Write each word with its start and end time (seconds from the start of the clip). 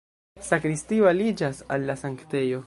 Sakristio 0.45 1.09
aliĝas 1.11 1.61
al 1.77 1.87
la 1.91 2.01
sanktejo. 2.05 2.59